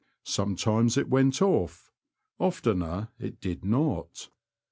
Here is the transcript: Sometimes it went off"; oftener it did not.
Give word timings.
Sometimes 0.25 0.97
it 0.97 1.11
went 1.11 1.43
off"; 1.43 1.91
oftener 2.39 3.09
it 3.19 3.39
did 3.39 3.63
not. 3.63 4.29